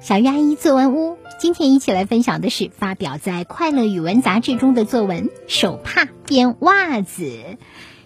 [0.00, 7.22] 小鱼阿姨作文屋，今天一起来分享的是发表在《快乐语文》杂志中的作文《手帕变袜子》。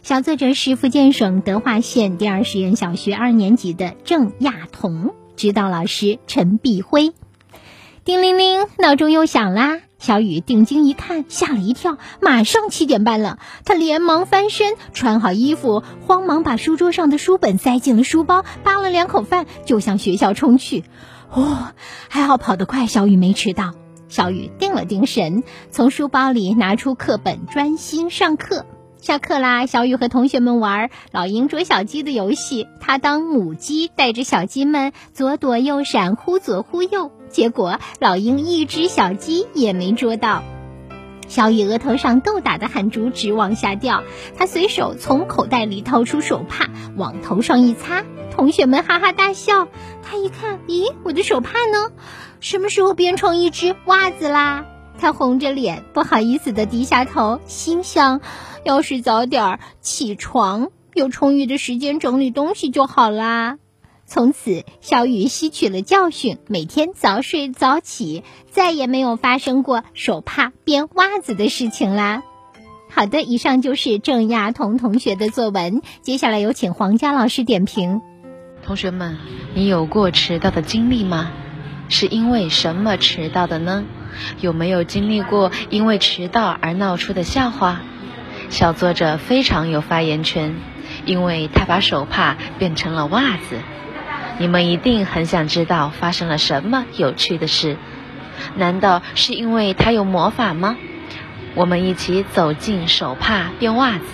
[0.03, 7.12] 小作者是福建省德化县第二实验小学二年级的郑亚彤，指导老师陈碧辉。
[8.05, 9.79] 叮铃铃，闹钟又响啦！
[10.00, 13.39] 小雨定睛一看，吓了一跳，马上七点半了。
[13.64, 20.83] 他连忙翻身，穿好衣服，慌忙把书桌上的书本塞进了书包，扒了两口饭，就向学校冲去。
[21.30, 21.69] 哦，
[22.09, 23.73] 还好跑得快，小雨没迟到。
[24.09, 28.66] 小雨定了定神，从书包里拿出课本，专心上课。
[29.02, 37.11] 下课啦，小雨和同学们玩老鹰捉小鸡的游戏，他当母鸡，带着小鸡们左躲右闪，忽左忽右。
[37.28, 40.45] 结果老鹰一只小鸡也没捉到，
[41.27, 44.05] 小雨额头上豆大的汗珠直往下掉。
[44.37, 49.66] 他随手从口袋里掏出手帕，往头上一擦，同学们哈哈大笑。
[50.05, 51.91] 他一看，咦，我的手帕呢？
[52.39, 54.64] 什么时候变成一只袜子啦？
[54.98, 58.20] 他红着脸，不好意思的低下头，心想：
[58.64, 63.58] 要是早点起床，有充裕的时间整理东西就好啦。
[64.06, 72.22] 从此，小雨吸取了教训，每天早睡早起，再也没有发生过手帕编袜子的事情啦。
[72.91, 78.02] 好的，以上就是郑亚彤同学的作文，接下来有请黄佳老师点评。
[78.64, 79.17] 同学们，
[79.55, 81.33] 你有过迟到的经历吗？
[81.89, 83.84] 是因为什么迟到的呢？
[84.41, 87.77] 有没有经历过因为迟到而闹出的笑话？
[88.48, 90.55] 小作者非常有发言权，
[91.05, 93.58] 因为他把手帕变成了袜子。
[94.38, 97.77] 你们一定很想知道发生了什么有趣的事，
[98.56, 100.77] 难道是因为他有魔法吗？
[101.55, 104.05] 我们一起走进手帕变袜子。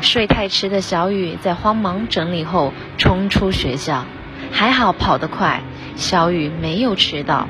[0.00, 4.04] 睡太迟的小雨在慌忙整理后冲出学校，
[4.50, 5.62] 还好跑得快，
[5.94, 7.48] 小雨没有迟到。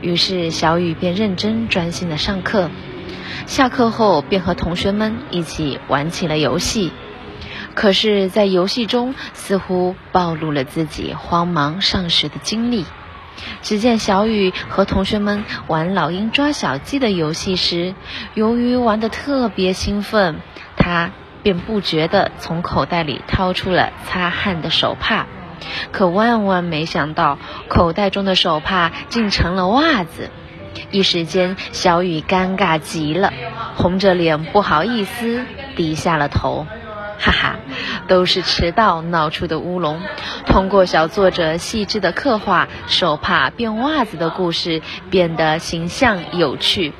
[0.00, 2.70] 于是小雨便认真专心的上课，
[3.46, 6.92] 下课后便和同学们一起玩起了游戏。
[7.74, 12.84] 可是，在游戏中似乎暴露了自己慌忙上学的经历。
[13.62, 17.94] 只见小雨和同学们玩老鹰抓小鸡的游戏时，
[18.34, 20.40] 由于玩得特别兴奋，
[20.76, 21.12] 他
[21.44, 25.26] 便不觉地从口袋里掏出了擦汗的手帕。
[25.92, 27.38] 可万万没想到，
[27.68, 30.30] 口袋中的手帕竟成了袜子。
[30.90, 33.32] 一时间，小雨尴尬极了，
[33.76, 35.44] 红着脸不好意思
[35.76, 36.66] 低下了头。
[37.20, 37.56] 哈哈，
[38.06, 40.00] 都是迟到闹出的乌龙。
[40.46, 46.92] 通过小作者细致的刻画，手帕变袜子的故事变得形象有趣。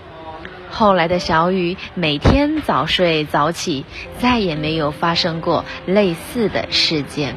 [0.71, 3.87] 后来的小雨每天早睡早起，
[4.19, 7.37] 再也没有发生过类似的事件。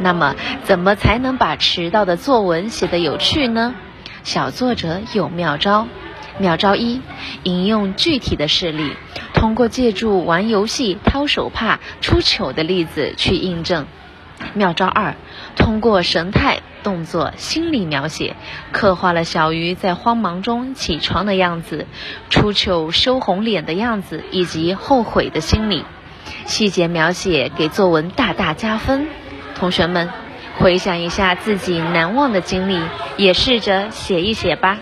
[0.00, 3.74] 那么，怎么才能把迟到的作文写得有趣呢？
[4.22, 5.86] 小作者有妙招。
[6.38, 7.00] 妙招一：
[7.42, 8.92] 引用具体的事例，
[9.34, 13.86] 通过借助玩游戏掏手帕出糗的例子去印证。
[14.54, 15.16] 妙招二：
[15.56, 18.36] 通过神态、动作、心理描写，
[18.70, 21.88] 刻画了小鱼在慌忙中起床的样子、
[22.30, 25.84] 出糗羞红脸的样子以及后悔的心理。
[26.46, 29.08] 细节描写给作文大大加分。
[29.58, 30.08] 同学们，
[30.58, 32.80] 回想一下自己难忘的经历，
[33.16, 34.78] 也试着写一写吧。